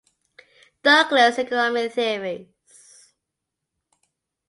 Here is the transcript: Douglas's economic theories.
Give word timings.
Douglas's 0.81 1.37
economic 1.37 1.91
theories. 1.93 2.47